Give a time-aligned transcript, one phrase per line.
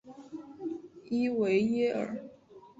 [1.11, 2.23] 伊维耶尔。